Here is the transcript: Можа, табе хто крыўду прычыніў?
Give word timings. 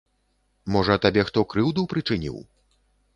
Можа, 0.75 0.95
табе 1.03 1.25
хто 1.29 1.43
крыўду 1.51 1.83
прычыніў? 1.91 2.41